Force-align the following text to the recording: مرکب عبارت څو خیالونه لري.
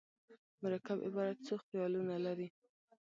مرکب 0.61 0.99
عبارت 1.07 1.37
څو 1.47 1.55
خیالونه 1.65 2.15
لري. 2.25 2.47